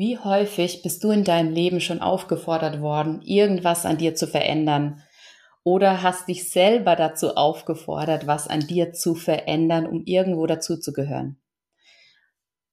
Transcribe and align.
Wie 0.00 0.16
häufig 0.16 0.80
bist 0.80 1.04
du 1.04 1.10
in 1.10 1.24
deinem 1.24 1.52
Leben 1.52 1.78
schon 1.78 2.00
aufgefordert 2.00 2.80
worden, 2.80 3.20
irgendwas 3.20 3.84
an 3.84 3.98
dir 3.98 4.14
zu 4.14 4.26
verändern? 4.26 5.02
Oder 5.62 6.02
hast 6.02 6.26
dich 6.26 6.48
selber 6.48 6.96
dazu 6.96 7.36
aufgefordert, 7.36 8.26
was 8.26 8.48
an 8.48 8.60
dir 8.60 8.94
zu 8.94 9.14
verändern, 9.14 9.86
um 9.86 10.04
irgendwo 10.06 10.46
dazuzugehören? 10.46 11.38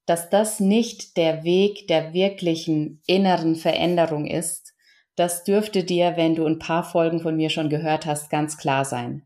Dass 0.05 0.29
das 0.29 0.61
nicht 0.61 1.17
der 1.17 1.43
Weg 1.43 1.89
der 1.89 2.13
wirklichen 2.13 3.01
inneren 3.07 3.57
Veränderung 3.57 4.25
ist, 4.25 4.73
das 5.17 5.43
dürfte 5.43 5.83
dir, 5.83 6.15
wenn 6.15 6.33
du 6.33 6.45
ein 6.45 6.59
paar 6.59 6.85
Folgen 6.85 7.19
von 7.19 7.35
mir 7.35 7.49
schon 7.49 7.67
gehört 7.67 8.05
hast, 8.05 8.29
ganz 8.29 8.57
klar 8.57 8.85
sein. 8.85 9.23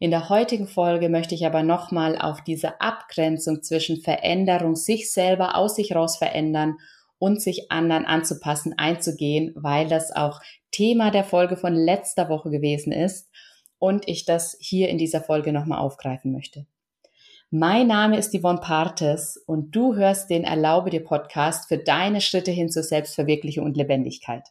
In 0.00 0.10
der 0.10 0.28
heutigen 0.28 0.66
Folge 0.66 1.08
möchte 1.08 1.36
ich 1.36 1.46
aber 1.46 1.62
nochmal 1.62 2.18
auf 2.18 2.42
diese 2.42 2.80
Abgrenzung 2.80 3.62
zwischen 3.62 4.00
Veränderung, 4.00 4.74
sich 4.74 5.12
selber 5.12 5.54
aus 5.54 5.76
sich 5.76 5.94
raus 5.94 6.16
verändern 6.16 6.78
und 7.18 7.42
sich 7.42 7.70
anderen 7.70 8.04
anzupassen, 8.04 8.74
einzugehen, 8.76 9.52
weil 9.56 9.88
das 9.88 10.12
auch 10.14 10.40
Thema 10.70 11.10
der 11.10 11.24
Folge 11.24 11.56
von 11.56 11.74
letzter 11.74 12.28
Woche 12.28 12.50
gewesen 12.50 12.92
ist 12.92 13.30
und 13.78 14.08
ich 14.08 14.24
das 14.24 14.56
hier 14.60 14.88
in 14.88 14.98
dieser 14.98 15.20
Folge 15.20 15.52
nochmal 15.52 15.78
aufgreifen 15.78 16.32
möchte. 16.32 16.66
Mein 17.50 17.86
Name 17.86 18.18
ist 18.18 18.38
Yvonne 18.38 18.60
Partes 18.60 19.42
und 19.46 19.74
du 19.74 19.96
hörst 19.96 20.28
den 20.28 20.44
Erlaube 20.44 20.90
dir 20.90 21.02
Podcast 21.02 21.66
für 21.68 21.78
deine 21.78 22.20
Schritte 22.20 22.50
hin 22.50 22.68
zur 22.68 22.82
Selbstverwirklichung 22.82 23.64
und 23.64 23.76
Lebendigkeit. 23.76 24.48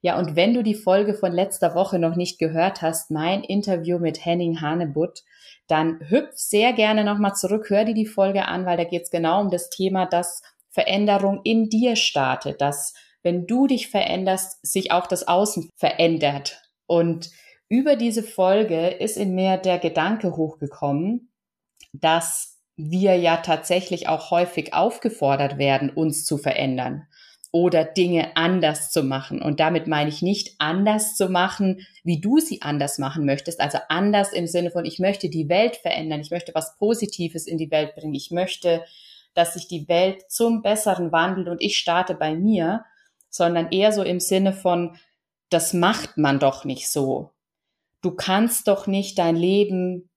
Ja, 0.00 0.18
und 0.18 0.36
wenn 0.36 0.54
du 0.54 0.62
die 0.62 0.74
Folge 0.74 1.14
von 1.14 1.32
letzter 1.32 1.74
Woche 1.74 1.98
noch 1.98 2.16
nicht 2.16 2.38
gehört 2.38 2.80
hast, 2.80 3.10
mein 3.10 3.42
Interview 3.42 3.98
mit 3.98 4.24
Henning 4.24 4.60
Hanebutt, 4.60 5.24
dann 5.66 6.00
hüpf 6.08 6.36
sehr 6.36 6.72
gerne 6.72 7.04
nochmal 7.04 7.34
zurück, 7.34 7.68
hör 7.70 7.84
dir 7.84 7.94
die 7.94 8.06
Folge 8.06 8.46
an, 8.46 8.64
weil 8.66 8.76
da 8.76 8.84
geht 8.84 9.02
es 9.02 9.10
genau 9.10 9.40
um 9.40 9.50
das 9.50 9.68
Thema, 9.68 10.06
dass 10.06 10.42
Veränderung 10.76 11.40
in 11.42 11.70
dir 11.70 11.96
startet, 11.96 12.60
dass 12.60 12.92
wenn 13.22 13.46
du 13.46 13.66
dich 13.66 13.88
veränderst, 13.88 14.58
sich 14.64 14.92
auch 14.92 15.06
das 15.06 15.26
Außen 15.26 15.70
verändert. 15.74 16.60
Und 16.86 17.30
über 17.70 17.96
diese 17.96 18.22
Folge 18.22 18.88
ist 18.88 19.16
in 19.16 19.34
mir 19.34 19.56
der 19.56 19.78
Gedanke 19.78 20.36
hochgekommen, 20.36 21.32
dass 21.94 22.60
wir 22.76 23.16
ja 23.16 23.38
tatsächlich 23.38 24.06
auch 24.06 24.30
häufig 24.30 24.74
aufgefordert 24.74 25.56
werden, 25.56 25.88
uns 25.88 26.26
zu 26.26 26.36
verändern 26.36 27.08
oder 27.52 27.86
Dinge 27.86 28.36
anders 28.36 28.90
zu 28.90 29.02
machen. 29.02 29.40
Und 29.40 29.60
damit 29.60 29.86
meine 29.86 30.10
ich 30.10 30.20
nicht 30.20 30.56
anders 30.58 31.16
zu 31.16 31.30
machen, 31.30 31.86
wie 32.04 32.20
du 32.20 32.38
sie 32.38 32.60
anders 32.60 32.98
machen 32.98 33.24
möchtest. 33.24 33.62
Also 33.62 33.78
anders 33.88 34.34
im 34.34 34.46
Sinne 34.46 34.70
von, 34.70 34.84
ich 34.84 34.98
möchte 34.98 35.30
die 35.30 35.48
Welt 35.48 35.76
verändern, 35.76 36.20
ich 36.20 36.30
möchte 36.30 36.54
was 36.54 36.76
Positives 36.76 37.46
in 37.46 37.56
die 37.56 37.70
Welt 37.70 37.94
bringen, 37.94 38.12
ich 38.12 38.30
möchte 38.30 38.84
dass 39.36 39.54
sich 39.54 39.68
die 39.68 39.88
Welt 39.88 40.30
zum 40.30 40.62
Besseren 40.62 41.12
wandelt 41.12 41.48
und 41.48 41.60
ich 41.60 41.78
starte 41.78 42.14
bei 42.14 42.34
mir, 42.34 42.84
sondern 43.28 43.70
eher 43.70 43.92
so 43.92 44.02
im 44.02 44.18
Sinne 44.18 44.52
von, 44.52 44.96
das 45.50 45.72
macht 45.72 46.16
man 46.16 46.38
doch 46.38 46.64
nicht 46.64 46.90
so. 46.90 47.32
Du 48.02 48.12
kannst 48.12 48.66
doch 48.68 48.86
nicht 48.86 49.18
dein 49.18 49.36
Leben 49.36 50.10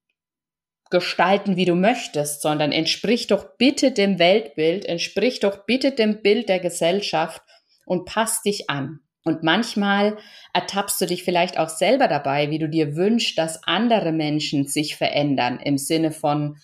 gestalten, 0.90 1.56
wie 1.56 1.66
du 1.66 1.76
möchtest, 1.76 2.42
sondern 2.42 2.72
entsprich 2.72 3.28
doch 3.28 3.58
bitte 3.58 3.92
dem 3.92 4.20
Weltbild, 4.20 4.86
entsprich 4.86 5.40
doch 5.40 5.66
bitte 5.66 5.92
dem 5.92 6.22
Bild 6.22 6.50
der 6.50 6.60
Gesellschaft 6.60 7.42
und 7.86 8.06
passt 8.06 8.46
dich 8.46 8.70
an. 8.70 9.02
Und 9.24 9.44
manchmal 9.44 10.18
ertappst 10.54 11.00
du 11.02 11.06
dich 11.06 11.24
vielleicht 11.24 11.60
auch 11.60 11.70
selber 11.70 12.08
dabei, 12.08 12.50
wie 12.50 12.58
du 12.58 12.70
dir 12.70 12.96
wünschst, 12.96 13.38
dass 13.38 13.64
andere 13.64 14.12
Menschen 14.12 14.66
sich 14.66 14.96
verändern 14.96 15.60
im 15.60 15.78
Sinne 15.78 16.12
von, 16.12 16.58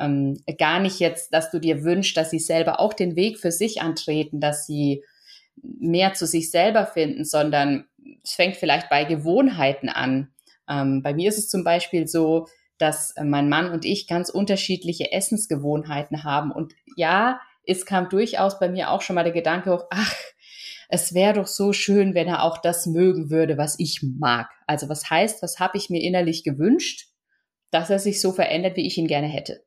ähm, 0.00 0.42
gar 0.58 0.80
nicht 0.80 0.98
jetzt, 0.98 1.32
dass 1.32 1.50
du 1.50 1.60
dir 1.60 1.84
wünschst, 1.84 2.16
dass 2.16 2.30
sie 2.30 2.38
selber 2.38 2.80
auch 2.80 2.94
den 2.94 3.16
Weg 3.16 3.38
für 3.38 3.52
sich 3.52 3.82
antreten, 3.82 4.40
dass 4.40 4.66
sie 4.66 5.04
mehr 5.62 6.14
zu 6.14 6.26
sich 6.26 6.50
selber 6.50 6.86
finden, 6.86 7.24
sondern 7.24 7.86
es 8.24 8.32
fängt 8.32 8.56
vielleicht 8.56 8.88
bei 8.88 9.04
Gewohnheiten 9.04 9.88
an. 9.88 10.32
Ähm, 10.68 11.02
bei 11.02 11.14
mir 11.14 11.28
ist 11.28 11.38
es 11.38 11.48
zum 11.48 11.64
Beispiel 11.64 12.06
so, 12.06 12.46
dass 12.78 13.14
mein 13.22 13.48
Mann 13.48 13.70
und 13.70 13.84
ich 13.84 14.06
ganz 14.06 14.30
unterschiedliche 14.30 15.12
Essensgewohnheiten 15.12 16.24
haben. 16.24 16.50
Und 16.50 16.72
ja, 16.96 17.40
es 17.66 17.84
kam 17.84 18.08
durchaus 18.08 18.58
bei 18.58 18.68
mir 18.68 18.90
auch 18.90 19.02
schon 19.02 19.14
mal 19.14 19.22
der 19.24 19.34
Gedanke 19.34 19.70
hoch, 19.70 19.84
ach, 19.90 20.14
es 20.88 21.14
wäre 21.14 21.34
doch 21.34 21.46
so 21.46 21.72
schön, 21.72 22.14
wenn 22.14 22.26
er 22.26 22.42
auch 22.42 22.58
das 22.58 22.86
mögen 22.86 23.30
würde, 23.30 23.58
was 23.58 23.78
ich 23.78 24.02
mag. 24.02 24.48
Also 24.66 24.88
was 24.88 25.08
heißt, 25.08 25.42
was 25.42 25.60
habe 25.60 25.76
ich 25.76 25.90
mir 25.90 26.02
innerlich 26.02 26.42
gewünscht, 26.42 27.08
dass 27.70 27.90
er 27.90 27.98
sich 27.98 28.20
so 28.20 28.32
verändert, 28.32 28.76
wie 28.76 28.86
ich 28.86 28.98
ihn 28.98 29.06
gerne 29.06 29.28
hätte. 29.28 29.62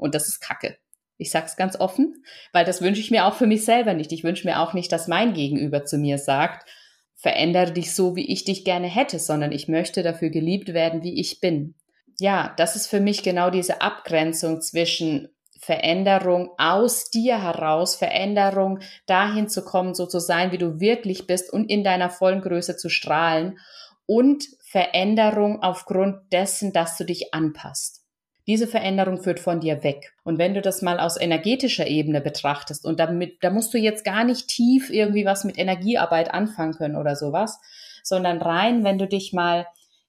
Und 0.00 0.14
das 0.14 0.28
ist 0.28 0.40
Kacke. 0.40 0.76
Ich 1.16 1.30
sag's 1.30 1.56
ganz 1.56 1.78
offen, 1.78 2.24
weil 2.52 2.64
das 2.64 2.80
wünsche 2.80 3.00
ich 3.00 3.10
mir 3.10 3.26
auch 3.26 3.34
für 3.34 3.46
mich 3.46 3.64
selber 3.64 3.92
nicht. 3.92 4.10
Ich 4.10 4.24
wünsche 4.24 4.48
mir 4.48 4.60
auch 4.60 4.72
nicht, 4.72 4.90
dass 4.90 5.06
mein 5.06 5.34
Gegenüber 5.34 5.84
zu 5.84 5.98
mir 5.98 6.16
sagt, 6.16 6.68
verändere 7.14 7.72
dich 7.72 7.94
so, 7.94 8.16
wie 8.16 8.32
ich 8.32 8.44
dich 8.44 8.64
gerne 8.64 8.86
hätte, 8.86 9.18
sondern 9.18 9.52
ich 9.52 9.68
möchte 9.68 10.02
dafür 10.02 10.30
geliebt 10.30 10.72
werden, 10.72 11.02
wie 11.02 11.20
ich 11.20 11.40
bin. 11.40 11.74
Ja, 12.18 12.54
das 12.56 12.74
ist 12.74 12.86
für 12.86 13.00
mich 13.00 13.22
genau 13.22 13.50
diese 13.50 13.82
Abgrenzung 13.82 14.62
zwischen 14.62 15.28
Veränderung 15.60 16.50
aus 16.56 17.10
dir 17.10 17.42
heraus, 17.42 17.96
Veränderung 17.96 18.78
dahin 19.06 19.48
zu 19.48 19.62
kommen, 19.62 19.94
so 19.94 20.06
zu 20.06 20.18
sein, 20.18 20.52
wie 20.52 20.58
du 20.58 20.80
wirklich 20.80 21.26
bist 21.26 21.52
und 21.52 21.70
in 21.70 21.84
deiner 21.84 22.08
vollen 22.08 22.40
Größe 22.40 22.78
zu 22.78 22.88
strahlen 22.88 23.58
und 24.06 24.44
Veränderung 24.64 25.62
aufgrund 25.62 26.32
dessen, 26.32 26.72
dass 26.72 26.96
du 26.96 27.04
dich 27.04 27.34
anpasst. 27.34 27.99
Diese 28.46 28.66
Veränderung 28.66 29.22
führt 29.22 29.38
von 29.38 29.60
dir 29.60 29.82
weg. 29.84 30.14
Und 30.24 30.38
wenn 30.38 30.54
du 30.54 30.62
das 30.62 30.82
mal 30.82 30.98
aus 30.98 31.20
energetischer 31.20 31.86
Ebene 31.86 32.20
betrachtest 32.20 32.84
und 32.84 32.98
damit, 32.98 33.42
da 33.42 33.50
musst 33.50 33.72
du 33.74 33.78
jetzt 33.78 34.04
gar 34.04 34.24
nicht 34.24 34.48
tief 34.48 34.90
irgendwie 34.90 35.24
was 35.24 35.44
mit 35.44 35.58
Energiearbeit 35.58 36.32
anfangen 36.32 36.74
können 36.74 36.96
oder 36.96 37.16
sowas, 37.16 37.60
sondern 38.02 38.40
rein, 38.40 38.82
wenn 38.82 38.98
du 38.98 39.06
dich 39.06 39.32
mal 39.32 39.66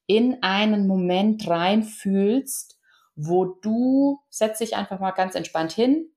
in 0.08 0.41
einen 0.41 0.88
Moment 0.88 1.47
reinfühlst, 1.47 2.80
wo 3.16 3.46
du, 3.46 4.20
setz 4.30 4.59
dich 4.59 4.75
einfach 4.75 5.00
mal 5.00 5.12
ganz 5.12 5.36
entspannt 5.36 5.74
hin 5.74 6.09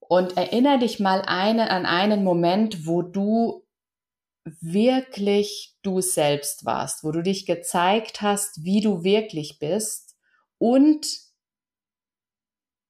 und 0.00 0.36
erinnere 0.36 0.78
dich 0.78 1.00
mal 1.00 1.22
eine, 1.26 1.70
an 1.70 1.86
einen 1.86 2.24
Moment, 2.24 2.86
wo 2.86 3.02
du 3.02 3.64
wirklich 4.44 5.76
du 5.82 6.00
selbst 6.00 6.64
warst, 6.64 7.04
wo 7.04 7.12
du 7.12 7.22
dich 7.22 7.46
gezeigt 7.46 8.20
hast, 8.20 8.64
wie 8.64 8.80
du 8.80 9.02
wirklich 9.04 9.58
bist 9.58 10.03
und 10.64 11.06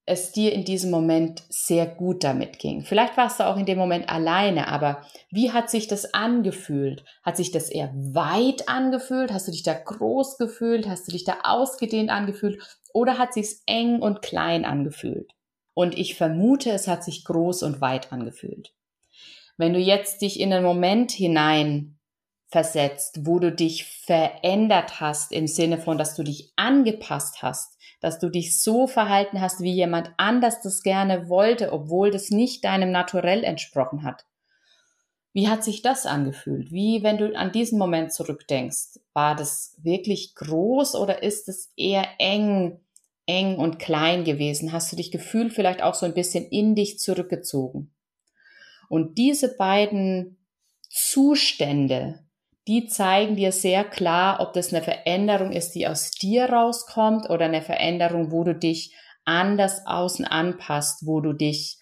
es 0.06 0.30
dir 0.30 0.52
in 0.52 0.64
diesem 0.64 0.92
Moment 0.92 1.42
sehr 1.48 1.86
gut 1.86 2.22
damit 2.22 2.60
ging. 2.60 2.84
Vielleicht 2.84 3.16
warst 3.16 3.40
du 3.40 3.48
auch 3.48 3.56
in 3.56 3.66
dem 3.66 3.78
Moment 3.78 4.08
alleine, 4.08 4.68
aber 4.68 5.02
wie 5.32 5.50
hat 5.50 5.70
sich 5.70 5.88
das 5.88 6.14
angefühlt? 6.14 7.04
Hat 7.24 7.36
sich 7.36 7.50
das 7.50 7.70
eher 7.70 7.92
weit 7.92 8.68
angefühlt? 8.68 9.32
Hast 9.32 9.48
du 9.48 9.50
dich 9.50 9.64
da 9.64 9.74
groß 9.74 10.38
gefühlt? 10.38 10.88
Hast 10.88 11.08
du 11.08 11.12
dich 11.12 11.24
da 11.24 11.38
ausgedehnt 11.42 12.10
angefühlt? 12.10 12.62
Oder 12.92 13.18
hat 13.18 13.34
sich's 13.34 13.64
eng 13.66 14.00
und 14.00 14.22
klein 14.22 14.64
angefühlt? 14.64 15.32
Und 15.72 15.98
ich 15.98 16.14
vermute, 16.14 16.70
es 16.70 16.86
hat 16.86 17.02
sich 17.02 17.24
groß 17.24 17.64
und 17.64 17.80
weit 17.80 18.12
angefühlt. 18.12 18.72
Wenn 19.56 19.72
du 19.72 19.80
jetzt 19.80 20.22
dich 20.22 20.38
in 20.38 20.52
einen 20.52 20.64
Moment 20.64 21.10
hinein 21.10 21.98
versetzt, 22.48 23.26
wo 23.26 23.38
du 23.38 23.50
dich 23.50 23.84
verändert 23.84 25.00
hast 25.00 25.32
im 25.32 25.46
Sinne 25.46 25.78
von, 25.78 25.98
dass 25.98 26.14
du 26.14 26.22
dich 26.22 26.52
angepasst 26.56 27.42
hast, 27.42 27.78
dass 28.00 28.18
du 28.18 28.28
dich 28.28 28.60
so 28.60 28.86
verhalten 28.86 29.40
hast, 29.40 29.60
wie 29.60 29.72
jemand 29.72 30.12
anders 30.18 30.60
das 30.62 30.82
gerne 30.82 31.28
wollte, 31.28 31.72
obwohl 31.72 32.10
das 32.10 32.30
nicht 32.30 32.64
deinem 32.64 32.92
Naturell 32.92 33.44
entsprochen 33.44 34.04
hat. 34.04 34.24
Wie 35.32 35.48
hat 35.48 35.64
sich 35.64 35.82
das 35.82 36.06
angefühlt? 36.06 36.70
Wie, 36.70 37.02
wenn 37.02 37.18
du 37.18 37.36
an 37.36 37.50
diesen 37.50 37.76
Moment 37.76 38.12
zurückdenkst, 38.12 39.00
war 39.14 39.34
das 39.34 39.76
wirklich 39.82 40.36
groß 40.36 40.94
oder 40.94 41.24
ist 41.24 41.48
es 41.48 41.72
eher 41.76 42.06
eng, 42.18 42.78
eng 43.26 43.56
und 43.56 43.80
klein 43.80 44.22
gewesen? 44.22 44.72
Hast 44.72 44.92
du 44.92 44.96
dich 44.96 45.10
gefühlt 45.10 45.52
vielleicht 45.52 45.82
auch 45.82 45.94
so 45.94 46.06
ein 46.06 46.14
bisschen 46.14 46.44
in 46.44 46.76
dich 46.76 47.00
zurückgezogen? 47.00 47.90
Und 48.88 49.18
diese 49.18 49.56
beiden 49.56 50.36
Zustände, 50.88 52.23
die 52.66 52.86
zeigen 52.86 53.36
dir 53.36 53.52
sehr 53.52 53.84
klar, 53.84 54.40
ob 54.40 54.54
das 54.54 54.72
eine 54.72 54.82
Veränderung 54.82 55.52
ist, 55.52 55.72
die 55.74 55.86
aus 55.86 56.10
dir 56.10 56.46
rauskommt 56.46 57.28
oder 57.28 57.44
eine 57.44 57.62
Veränderung, 57.62 58.30
wo 58.30 58.44
du 58.44 58.54
dich 58.54 58.94
anders 59.24 59.86
außen 59.86 60.24
anpasst, 60.24 61.06
wo 61.06 61.20
du 61.20 61.32
dich, 61.32 61.78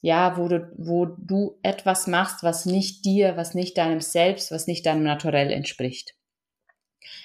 ja, 0.00 0.36
wo 0.36 0.48
du, 0.48 0.72
wo 0.76 1.06
du 1.06 1.58
etwas 1.62 2.06
machst, 2.06 2.42
was 2.42 2.64
nicht 2.64 3.04
dir, 3.04 3.36
was 3.36 3.54
nicht 3.54 3.76
deinem 3.76 4.00
Selbst, 4.00 4.52
was 4.52 4.66
nicht 4.66 4.86
deinem 4.86 5.02
Naturell 5.02 5.50
entspricht. 5.50 6.14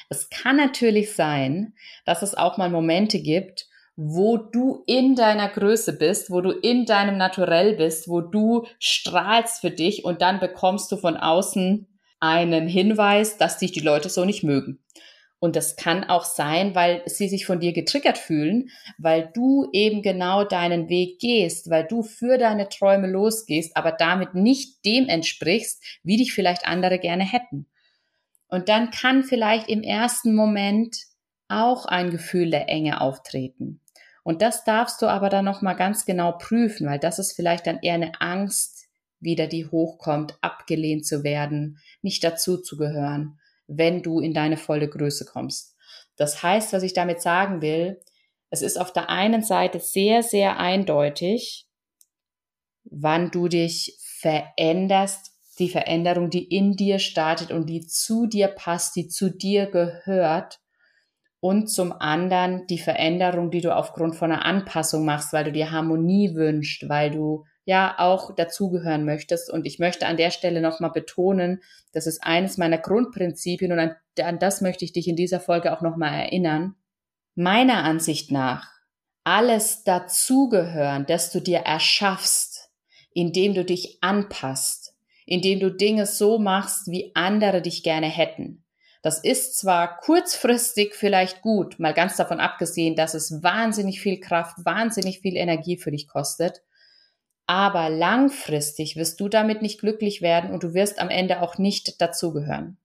Es 0.10 0.30
kann 0.30 0.58
natürlich 0.58 1.16
sein, 1.16 1.74
dass 2.06 2.22
es 2.22 2.36
auch 2.36 2.58
mal 2.58 2.70
Momente 2.70 3.20
gibt, 3.20 3.68
wo 3.96 4.38
du 4.38 4.84
in 4.88 5.16
deiner 5.16 5.50
Größe 5.50 5.94
bist, 5.94 6.32
wo 6.32 6.42
du 6.42 6.52
in 6.52 6.86
deinem 6.86 7.18
Naturell 7.18 7.76
bist, 7.76 8.08
wo 8.08 8.22
du 8.22 8.66
strahlst 8.80 9.62
für 9.62 9.70
dich 9.70 10.04
und 10.04 10.22
dann 10.22 10.40
bekommst 10.40 10.92
du 10.92 10.98
von 10.98 11.16
außen 11.16 11.93
einen 12.24 12.68
Hinweis, 12.68 13.38
dass 13.38 13.58
dich 13.58 13.74
die 13.74 13.82
Leute 13.82 14.08
so 14.08 14.24
nicht 14.24 14.44
mögen. 14.44 14.80
Und 15.40 15.58
das 15.58 15.76
kann 15.76 16.06
auch 16.06 16.24
sein, 16.24 16.74
weil 16.74 17.04
sie 17.06 17.28
sich 17.28 17.46
von 17.46 17.60
dir 17.60 17.74
getriggert 17.74 18.18
fühlen, 18.18 18.70
weil 18.98 19.30
du 19.34 19.68
eben 19.74 20.02
genau 20.02 20.46
deinen 20.46 20.88
Weg 20.88 21.20
gehst, 21.20 21.70
weil 21.70 21.86
du 21.86 22.02
für 22.02 22.38
deine 22.38 22.70
Träume 22.70 23.08
losgehst, 23.08 23.76
aber 23.76 23.92
damit 23.92 24.36
nicht 24.36 24.86
dem 24.86 25.10
entsprichst, 25.10 25.84
wie 26.04 26.16
dich 26.16 26.32
vielleicht 26.32 26.66
andere 26.66 26.98
gerne 26.98 27.30
hätten. 27.30 27.66
Und 28.48 28.70
dann 28.70 28.90
kann 28.90 29.24
vielleicht 29.24 29.68
im 29.68 29.84
ersten 29.84 30.34
Moment 30.34 30.96
auch 31.50 31.86
ein 31.86 32.10
Gefühl 32.10 32.50
der 32.50 32.70
Enge 32.70 33.02
auftreten. 33.02 33.82
Und 34.24 34.42
das 34.42 34.64
darfst 34.64 35.02
du 35.02 35.08
aber 35.08 35.28
dann 35.28 35.44
nochmal 35.44 35.76
ganz 35.76 36.06
genau 36.06 36.32
prüfen, 36.32 36.88
weil 36.88 37.00
das 37.00 37.20
ist 37.20 37.34
vielleicht 37.34 37.68
dann 37.68 37.80
eher 37.82 37.96
eine 37.96 38.22
Angst, 38.22 38.83
wieder 39.24 39.48
die 39.48 39.66
hochkommt, 39.66 40.38
abgelehnt 40.42 41.06
zu 41.06 41.24
werden, 41.24 41.80
nicht 42.02 42.24
dazu 42.24 42.58
zu 42.58 42.78
gehören 42.78 43.40
wenn 43.68 44.02
du 44.02 44.20
in 44.20 44.34
deine 44.34 44.58
volle 44.58 44.90
Größe 44.90 45.26
kommst. 45.26 45.76
Das 46.16 46.44
heißt, 46.44 46.74
was 46.74 46.84
ich 46.84 46.94
damit 46.94 47.22
sagen 47.22 47.62
will, 47.62 48.00
es 48.50 48.62
ist 48.62 48.80
auf 48.80 48.94
der 48.94 49.10
einen 49.10 49.42
Seite 49.42 49.80
sehr, 49.80 50.22
sehr 50.22 50.60
eindeutig, 50.60 51.68
wann 52.84 53.32
du 53.32 53.48
dich 53.48 53.98
veränderst, 54.00 55.32
die 55.60 55.70
Veränderung, 55.70 56.30
die 56.30 56.44
in 56.44 56.76
dir 56.76 57.00
startet 57.00 57.52
und 57.52 57.68
die 57.68 57.86
zu 57.86 58.28
dir 58.28 58.48
passt, 58.48 58.96
die 58.96 59.08
zu 59.08 59.30
dir 59.30 59.68
gehört. 59.68 60.60
Und 61.40 61.68
zum 61.68 61.92
anderen 61.92 62.66
die 62.68 62.78
Veränderung, 62.78 63.52
die 63.52 63.60
du 63.60 63.76
aufgrund 63.76 64.16
von 64.16 64.32
einer 64.32 64.46
Anpassung 64.46 65.04
machst, 65.04 65.34
weil 65.34 65.44
du 65.44 65.52
dir 65.52 65.72
Harmonie 65.72 66.36
wünschst, 66.36 66.88
weil 66.88 67.12
du 67.12 67.44
ja 67.66 67.96
auch 67.98 68.36
dazugehören 68.36 69.06
möchtest. 69.06 69.50
Und 69.50 69.66
ich 69.66 69.80
möchte 69.80 70.06
an 70.06 70.18
der 70.18 70.32
Stelle 70.32 70.62
nochmal 70.62 70.92
betonen, 70.92 71.62
das 71.92 72.08
ist 72.08 72.24
eines 72.24 72.58
meiner 72.58 72.78
Grundprinzipien 72.78 73.72
und 73.72 73.80
an, 73.80 73.96
an 74.22 74.40
das 74.40 74.62
möchte 74.62 74.86
ich 74.86 74.94
dich 74.94 75.08
in 75.08 75.16
dieser 75.16 75.40
Folge 75.40 75.76
auch 75.76 75.82
nochmal 75.82 76.14
erinnern. 76.14 76.76
Meiner 77.36 77.84
Ansicht 77.84 78.32
nach, 78.32 78.68
alles 79.24 79.84
dazugehören, 79.84 81.06
das 81.06 81.32
du 81.32 81.40
dir 81.40 81.60
erschaffst, 81.60 82.70
indem 83.14 83.54
du 83.54 83.64
dich 83.64 84.00
anpasst, 84.02 84.96
indem 85.26 85.60
du 85.60 85.72
Dinge 85.72 86.06
so 86.06 86.40
machst, 86.40 86.88
wie 86.92 87.12
andere 87.16 87.62
dich 87.62 87.84
gerne 87.84 88.08
hätten. 88.08 88.64
Das 89.02 89.20
ist 89.20 89.58
zwar 89.58 89.98
kurzfristig 89.98 90.96
vielleicht 90.96 91.42
gut, 91.42 91.78
mal 91.78 91.94
ganz 91.94 92.16
davon 92.16 92.40
abgesehen, 92.40 92.96
dass 92.96 93.14
es 93.14 93.44
wahnsinnig 93.44 94.00
viel 94.00 94.20
Kraft, 94.20 94.66
wahnsinnig 94.66 95.20
viel 95.20 95.36
Energie 95.36 95.78
für 95.78 95.92
dich 95.92 96.08
kostet, 96.08 96.62
aber 97.46 97.90
langfristig 97.90 98.96
wirst 98.96 99.20
du 99.20 99.28
damit 99.28 99.62
nicht 99.62 99.80
glücklich 99.80 100.22
werden 100.22 100.52
und 100.52 100.64
du 100.64 100.74
wirst 100.74 101.00
am 101.00 101.10
Ende 101.10 101.42
auch 101.42 101.58
nicht 101.58 102.02
dazugehören. 102.02 102.78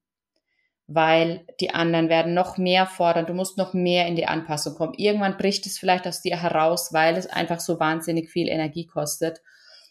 Weil 0.86 1.46
die 1.60 1.70
anderen 1.70 2.08
werden 2.08 2.34
noch 2.34 2.56
mehr 2.56 2.86
fordern, 2.86 3.26
du 3.26 3.34
musst 3.34 3.58
noch 3.58 3.74
mehr 3.74 4.06
in 4.06 4.16
die 4.16 4.26
Anpassung 4.26 4.74
kommen. 4.74 4.94
Irgendwann 4.96 5.36
bricht 5.36 5.66
es 5.66 5.78
vielleicht 5.78 6.06
aus 6.06 6.22
dir 6.22 6.40
heraus, 6.40 6.92
weil 6.92 7.16
es 7.16 7.26
einfach 7.26 7.60
so 7.60 7.78
wahnsinnig 7.78 8.30
viel 8.30 8.48
Energie 8.48 8.86
kostet. 8.86 9.42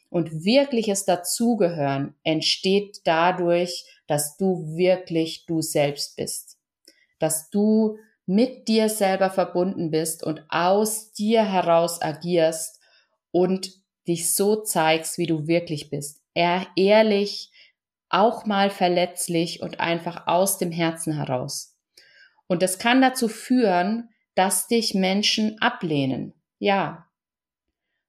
Und 0.09 0.43
wirkliches 0.43 1.05
Dazugehören 1.05 2.15
entsteht 2.23 3.01
dadurch, 3.03 3.85
dass 4.07 4.37
du 4.37 4.75
wirklich 4.75 5.45
du 5.45 5.61
selbst 5.61 6.15
bist. 6.15 6.57
Dass 7.19 7.49
du 7.49 7.97
mit 8.25 8.67
dir 8.67 8.89
selber 8.89 9.29
verbunden 9.29 9.91
bist 9.91 10.23
und 10.23 10.43
aus 10.49 11.13
dir 11.13 11.43
heraus 11.43 12.01
agierst 12.01 12.79
und 13.31 13.71
dich 14.07 14.33
so 14.35 14.61
zeigst, 14.61 15.17
wie 15.17 15.27
du 15.27 15.47
wirklich 15.47 15.89
bist. 15.89 16.21
Ehrlich, 16.33 17.51
auch 18.09 18.45
mal 18.45 18.69
verletzlich 18.69 19.61
und 19.61 19.79
einfach 19.79 20.27
aus 20.27 20.57
dem 20.57 20.71
Herzen 20.71 21.13
heraus. 21.13 21.75
Und 22.47 22.61
das 22.61 22.79
kann 22.79 23.01
dazu 23.01 23.27
führen, 23.27 24.09
dass 24.35 24.67
dich 24.67 24.93
Menschen 24.93 25.59
ablehnen. 25.61 26.33
Ja. 26.59 27.07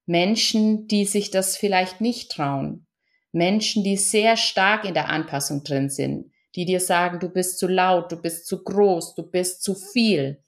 Menschen, 0.07 0.87
die 0.87 1.05
sich 1.05 1.31
das 1.31 1.57
vielleicht 1.57 2.01
nicht 2.01 2.31
trauen. 2.31 2.87
Menschen, 3.33 3.85
die 3.85 3.97
sehr 3.97 4.37
stark 4.37 4.85
in 4.85 4.95
der 4.95 5.09
Anpassung 5.09 5.65
drin 5.65 5.91
sind, 5.91 6.31
die 6.55 6.65
dir 6.65 6.81
sagen, 6.81 7.21
du 7.21 7.29
bist 7.29 7.59
zu 7.59 7.67
laut, 7.67 8.11
du 8.11 8.17
bist 8.17 8.47
zu 8.47 8.63
groß, 8.63 9.15
du 9.15 9.23
bist 9.23 9.63
zu 9.63 9.75
viel 9.75 10.43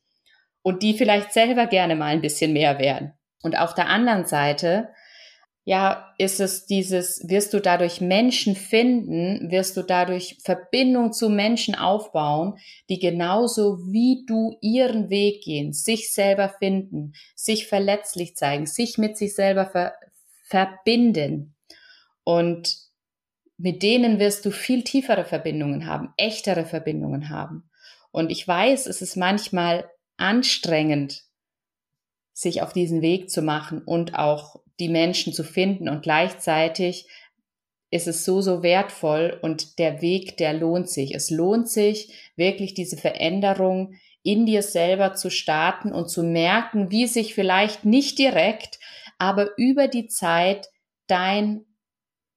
und 0.62 0.82
die 0.82 0.94
vielleicht 0.94 1.32
selber 1.32 1.66
gerne 1.66 1.94
mal 1.96 2.06
ein 2.06 2.22
bisschen 2.22 2.52
mehr 2.52 2.78
wären. 2.78 3.12
Und 3.42 3.58
auf 3.58 3.74
der 3.74 3.88
anderen 3.88 4.26
Seite 4.26 4.90
ja, 5.70 6.12
ist 6.18 6.40
es 6.40 6.66
dieses, 6.66 7.22
wirst 7.28 7.54
du 7.54 7.60
dadurch 7.60 8.00
Menschen 8.00 8.56
finden, 8.56 9.52
wirst 9.52 9.76
du 9.76 9.84
dadurch 9.84 10.36
Verbindung 10.42 11.12
zu 11.12 11.28
Menschen 11.28 11.76
aufbauen, 11.76 12.58
die 12.88 12.98
genauso 12.98 13.78
wie 13.86 14.24
du 14.26 14.58
ihren 14.62 15.10
Weg 15.10 15.44
gehen, 15.44 15.72
sich 15.72 16.12
selber 16.12 16.48
finden, 16.48 17.12
sich 17.36 17.68
verletzlich 17.68 18.34
zeigen, 18.34 18.66
sich 18.66 18.98
mit 18.98 19.16
sich 19.16 19.36
selber 19.36 19.66
ver 19.66 19.92
verbinden. 20.42 21.54
Und 22.24 22.76
mit 23.56 23.84
denen 23.84 24.18
wirst 24.18 24.44
du 24.44 24.50
viel 24.50 24.82
tiefere 24.82 25.24
Verbindungen 25.24 25.86
haben, 25.86 26.12
echtere 26.16 26.64
Verbindungen 26.64 27.28
haben. 27.28 27.70
Und 28.10 28.32
ich 28.32 28.48
weiß, 28.48 28.86
es 28.86 29.02
ist 29.02 29.14
manchmal 29.14 29.88
anstrengend, 30.16 31.29
sich 32.40 32.62
auf 32.62 32.72
diesen 32.72 33.02
Weg 33.02 33.28
zu 33.28 33.42
machen 33.42 33.82
und 33.82 34.14
auch 34.14 34.56
die 34.78 34.88
Menschen 34.88 35.34
zu 35.34 35.44
finden. 35.44 35.90
Und 35.90 36.02
gleichzeitig 36.02 37.06
ist 37.90 38.08
es 38.08 38.24
so, 38.24 38.40
so 38.40 38.62
wertvoll 38.62 39.38
und 39.42 39.78
der 39.78 40.00
Weg, 40.00 40.38
der 40.38 40.54
lohnt 40.54 40.88
sich. 40.88 41.14
Es 41.14 41.30
lohnt 41.30 41.68
sich 41.68 42.32
wirklich 42.36 42.72
diese 42.72 42.96
Veränderung 42.96 43.94
in 44.22 44.46
dir 44.46 44.62
selber 44.62 45.12
zu 45.12 45.30
starten 45.30 45.92
und 45.92 46.08
zu 46.08 46.22
merken, 46.22 46.90
wie 46.90 47.06
sich 47.06 47.34
vielleicht 47.34 47.84
nicht 47.84 48.18
direkt, 48.18 48.78
aber 49.18 49.50
über 49.58 49.86
die 49.86 50.06
Zeit 50.06 50.68
dein 51.08 51.66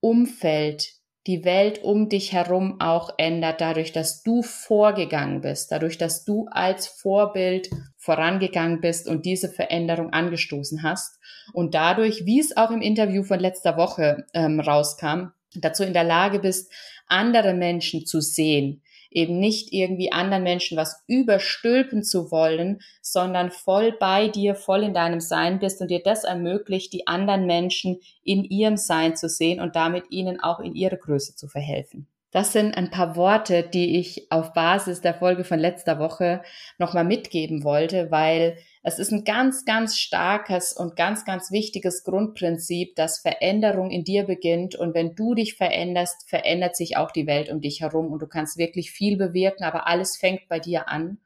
Umfeld, 0.02 0.90
die 1.28 1.46
Welt 1.46 1.82
um 1.82 2.10
dich 2.10 2.34
herum 2.34 2.82
auch 2.82 3.12
ändert, 3.18 3.62
dadurch, 3.62 3.94
dass 3.94 4.22
du 4.22 4.42
vorgegangen 4.42 5.40
bist, 5.40 5.72
dadurch, 5.72 5.98
dass 5.98 6.26
du 6.26 6.48
als 6.52 6.88
Vorbild 6.88 7.70
vorangegangen 8.04 8.82
bist 8.82 9.08
und 9.08 9.26
diese 9.26 9.48
Veränderung 9.48 10.12
angestoßen 10.12 10.84
hast 10.84 11.20
und 11.54 11.74
dadurch, 11.74 12.26
wie 12.26 12.40
es 12.40 12.58
auch 12.58 12.70
im 12.70 12.82
Interview 12.82 13.24
von 13.24 13.40
letzter 13.40 13.78
Woche 13.78 14.26
ähm, 14.34 14.60
rauskam, 14.60 15.28
dazu 15.56 15.84
in 15.84 15.94
der 15.94 16.04
Lage 16.04 16.40
bist, 16.40 16.70
andere 17.08 17.54
Menschen 17.54 18.06
zu 18.06 18.20
sehen, 18.20 18.82
eben 19.10 19.40
nicht 19.40 19.72
irgendwie 19.72 20.12
anderen 20.12 20.44
Menschen 20.44 20.78
was 20.78 21.02
überstülpen 21.08 22.04
zu 22.04 22.30
wollen, 22.30 22.82
sondern 23.02 23.52
voll 23.52 23.96
bei 23.98 24.28
dir, 24.28 24.56
voll 24.56 24.84
in 24.84 24.94
deinem 24.94 25.22
Sein 25.22 25.60
bist 25.60 25.80
und 25.80 25.90
dir 25.90 26.02
das 26.04 26.26
ermöglicht, 26.26 26.92
die 26.92 27.08
anderen 27.08 27.46
Menschen 27.46 28.02
in 28.22 28.44
ihrem 28.44 28.76
Sein 28.76 29.16
zu 29.16 29.30
sehen 29.30 29.62
und 29.62 29.78
damit 29.78 30.12
ihnen 30.12 30.42
auch 30.42 30.60
in 30.60 30.76
ihre 30.76 30.98
Größe 30.98 31.36
zu 31.36 31.48
verhelfen. 31.48 32.08
Das 32.34 32.52
sind 32.52 32.76
ein 32.76 32.90
paar 32.90 33.16
Worte, 33.16 33.62
die 33.62 34.00
ich 34.00 34.32
auf 34.32 34.54
Basis 34.54 35.02
der 35.02 35.14
Folge 35.14 35.44
von 35.44 35.60
letzter 35.60 36.00
Woche 36.00 36.42
nochmal 36.80 37.06
mitgeben 37.06 37.64
wollte, 37.64 38.10
weil 38.10 38.58
es 38.82 38.98
ist 38.98 39.12
ein 39.12 39.24
ganz, 39.24 39.66
ganz 39.66 40.00
starkes 40.00 40.74
und 40.74 40.96
ganz, 40.96 41.26
ganz 41.26 41.52
wichtiges 41.52 42.04
Grundprinzip, 42.04 42.96
dass 42.96 43.20
Veränderung 43.20 43.92
in 43.92 44.04
dir 44.04 44.24
beginnt. 44.24 44.74
Und 44.74 44.96
wenn 44.96 45.14
du 45.14 45.36
dich 45.36 45.54
veränderst, 45.54 46.28
verändert 46.28 46.76
sich 46.76 46.98
auch 46.98 47.12
die 47.12 47.28
Welt 47.28 47.52
um 47.52 47.62
dich 47.62 47.82
herum 47.82 48.12
und 48.12 48.20
du 48.20 48.28
kannst 48.28 48.58
wirklich 48.58 48.90
viel 48.90 49.16
bewirken, 49.16 49.64
aber 49.64 49.86
alles 49.86 50.18
fängt 50.18 50.48
bei 50.50 50.60
dir 50.60 50.90
an. 50.90 51.20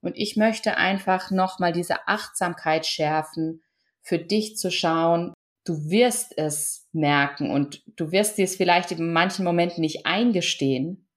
Und 0.00 0.16
ich 0.16 0.36
möchte 0.36 0.78
einfach 0.78 1.30
nochmal 1.30 1.72
diese 1.72 2.08
Achtsamkeit 2.08 2.86
schärfen, 2.86 3.62
für 4.00 4.18
dich 4.18 4.56
zu 4.56 4.70
schauen, 4.70 5.34
du 5.66 5.90
wirst 5.90 6.38
es 6.38 6.88
merken 6.92 7.50
und 7.50 7.82
du 7.98 8.12
wirst 8.12 8.38
dir 8.38 8.44
es 8.44 8.56
vielleicht 8.56 8.92
in 8.92 9.12
manchen 9.12 9.44
Momenten 9.44 9.82
nicht 9.82 10.06
eingestehen, 10.06 11.08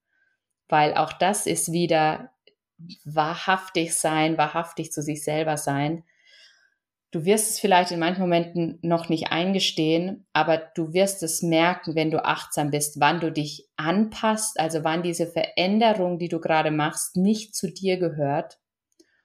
weil 0.68 0.96
auch 0.96 1.14
das 1.14 1.46
ist 1.46 1.72
wieder 1.72 2.32
wahrhaftig 3.06 3.96
sein, 3.96 4.38
wahrhaftig 4.38 4.92
zu 4.92 5.02
sich 5.02 5.24
selber 5.24 5.56
sein. 5.56 6.04
Du 7.12 7.26
wirst 7.26 7.50
es 7.50 7.60
vielleicht 7.60 7.92
in 7.92 8.00
manchen 8.00 8.22
Momenten 8.22 8.80
noch 8.82 9.10
nicht 9.10 9.32
eingestehen, 9.32 10.28
aber 10.34 10.58
du 10.58 10.94
wirst 10.94 11.24
es 11.24 11.42
merken, 11.42 11.96
wenn 11.96 12.12
du 12.12 12.24
achtsam 12.24 12.70
bist, 12.72 13.00
wann 13.00 13.20
du 13.20 13.32
dich 13.32 13.68
anpasst, 13.78 14.60
also 14.60 14.84
wann 14.84 15.02
diese 15.04 15.28
Veränderung, 15.28 16.20
die 16.20 16.30
du 16.30 16.40
gerade 16.40 16.72
machst, 16.72 17.18
nicht 17.18 17.56
zu 17.56 17.72
dir 17.72 17.98
gehört 17.98 18.60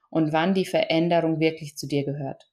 und 0.09 0.33
wann 0.33 0.53
die 0.53 0.65
Veränderung 0.65 1.39
wirklich 1.39 1.77
zu 1.77 1.87
dir 1.87 2.05
gehört. 2.05 2.49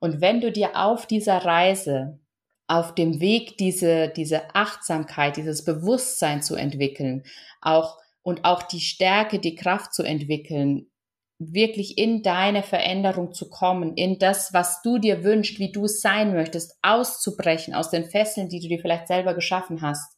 Und 0.00 0.20
wenn 0.20 0.40
du 0.40 0.50
dir 0.50 0.76
auf 0.76 1.06
dieser 1.06 1.38
Reise, 1.44 2.18
auf 2.66 2.94
dem 2.94 3.20
Weg, 3.20 3.58
diese, 3.58 4.08
diese 4.08 4.54
Achtsamkeit, 4.54 5.36
dieses 5.36 5.64
Bewusstsein 5.64 6.42
zu 6.42 6.56
entwickeln, 6.56 7.24
auch 7.60 7.98
und 8.22 8.44
auch 8.44 8.62
die 8.62 8.80
Stärke, 8.80 9.38
die 9.38 9.54
Kraft 9.54 9.94
zu 9.94 10.02
entwickeln, 10.02 10.90
wirklich 11.38 11.96
in 11.96 12.22
deine 12.22 12.62
Veränderung 12.62 13.32
zu 13.32 13.48
kommen, 13.48 13.94
in 13.94 14.18
das, 14.18 14.52
was 14.52 14.82
du 14.82 14.98
dir 14.98 15.24
wünschst, 15.24 15.58
wie 15.58 15.72
du 15.72 15.86
sein 15.86 16.34
möchtest, 16.34 16.78
auszubrechen 16.82 17.74
aus 17.74 17.90
den 17.90 18.04
Fesseln, 18.04 18.48
die 18.48 18.60
du 18.60 18.68
dir 18.68 18.78
vielleicht 18.78 19.08
selber 19.08 19.34
geschaffen 19.34 19.80
hast, 19.80 20.16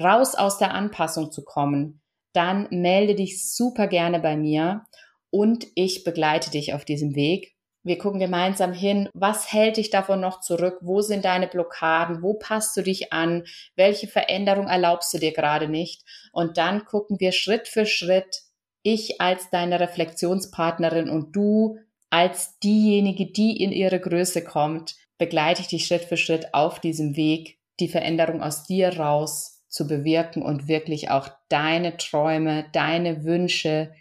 raus 0.00 0.34
aus 0.34 0.58
der 0.58 0.72
Anpassung 0.72 1.32
zu 1.32 1.44
kommen, 1.44 2.00
dann 2.32 2.68
melde 2.70 3.16
dich 3.16 3.44
super 3.44 3.88
gerne 3.88 4.20
bei 4.20 4.36
mir 4.36 4.84
und 5.30 5.66
ich 5.74 6.04
begleite 6.04 6.50
dich 6.50 6.74
auf 6.74 6.84
diesem 6.84 7.16
Weg. 7.16 7.55
Wir 7.86 7.98
gucken 7.98 8.18
gemeinsam 8.18 8.72
hin, 8.72 9.08
was 9.14 9.52
hält 9.52 9.76
dich 9.76 9.90
davon 9.90 10.18
noch 10.18 10.40
zurück? 10.40 10.78
Wo 10.80 11.02
sind 11.02 11.24
deine 11.24 11.46
Blockaden? 11.46 12.20
Wo 12.20 12.34
passt 12.34 12.76
du 12.76 12.82
dich 12.82 13.12
an? 13.12 13.44
Welche 13.76 14.08
Veränderung 14.08 14.66
erlaubst 14.66 15.14
du 15.14 15.18
dir 15.18 15.32
gerade 15.32 15.68
nicht? 15.68 16.02
Und 16.32 16.56
dann 16.56 16.84
gucken 16.84 17.20
wir 17.20 17.30
Schritt 17.30 17.68
für 17.68 17.86
Schritt, 17.86 18.42
ich 18.82 19.20
als 19.20 19.50
deine 19.50 19.78
Reflexionspartnerin 19.78 21.08
und 21.08 21.36
du 21.36 21.78
als 22.10 22.58
diejenige, 22.58 23.30
die 23.30 23.62
in 23.62 23.70
ihre 23.70 24.00
Größe 24.00 24.42
kommt, 24.42 24.96
begleite 25.16 25.60
ich 25.60 25.68
dich 25.68 25.86
Schritt 25.86 26.02
für 26.02 26.16
Schritt 26.16 26.54
auf 26.54 26.80
diesem 26.80 27.14
Weg, 27.14 27.60
die 27.78 27.88
Veränderung 27.88 28.42
aus 28.42 28.64
dir 28.64 28.98
raus 28.98 29.62
zu 29.68 29.86
bewirken 29.86 30.42
und 30.42 30.66
wirklich 30.66 31.10
auch 31.10 31.28
deine 31.48 31.96
Träume, 31.98 32.66
deine 32.72 33.22
Wünsche, 33.22 33.92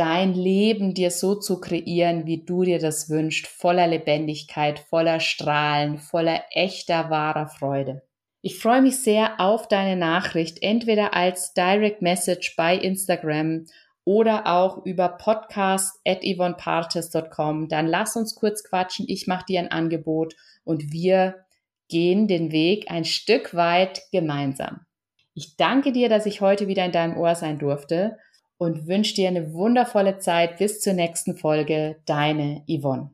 dein 0.00 0.32
Leben 0.32 0.94
dir 0.94 1.10
so 1.10 1.34
zu 1.34 1.60
kreieren, 1.60 2.24
wie 2.24 2.42
du 2.42 2.64
dir 2.64 2.78
das 2.78 3.10
wünschst, 3.10 3.46
voller 3.46 3.86
Lebendigkeit, 3.86 4.78
voller 4.78 5.20
Strahlen, 5.20 5.98
voller 5.98 6.42
echter, 6.52 7.10
wahrer 7.10 7.48
Freude. 7.48 8.00
Ich 8.40 8.58
freue 8.58 8.80
mich 8.80 8.96
sehr 8.96 9.38
auf 9.38 9.68
deine 9.68 9.96
Nachricht, 9.96 10.62
entweder 10.62 11.12
als 11.12 11.52
Direct 11.52 12.00
Message 12.00 12.56
bei 12.56 12.78
Instagram 12.78 13.66
oder 14.04 14.46
auch 14.46 14.86
über 14.86 15.10
podcast 15.10 16.00
at 16.06 16.24
yvonnepartes.com. 16.24 17.68
Dann 17.68 17.86
lass 17.86 18.16
uns 18.16 18.34
kurz 18.34 18.64
quatschen, 18.64 19.04
ich 19.06 19.26
mache 19.26 19.44
dir 19.50 19.60
ein 19.60 19.70
Angebot 19.70 20.34
und 20.64 20.92
wir 20.92 21.44
gehen 21.88 22.26
den 22.26 22.52
Weg 22.52 22.90
ein 22.90 23.04
Stück 23.04 23.54
weit 23.54 24.00
gemeinsam. 24.12 24.86
Ich 25.34 25.58
danke 25.58 25.92
dir, 25.92 26.08
dass 26.08 26.24
ich 26.24 26.40
heute 26.40 26.68
wieder 26.68 26.86
in 26.86 26.92
deinem 26.92 27.18
Ohr 27.18 27.34
sein 27.34 27.58
durfte 27.58 28.16
und 28.60 28.86
wünsche 28.86 29.14
dir 29.14 29.28
eine 29.28 29.54
wundervolle 29.54 30.18
Zeit 30.18 30.58
bis 30.58 30.82
zur 30.82 30.92
nächsten 30.92 31.34
Folge. 31.34 31.96
Deine 32.04 32.62
Yvonne. 32.68 33.10